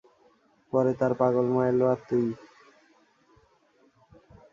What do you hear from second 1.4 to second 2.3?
মা এলো আর তুই।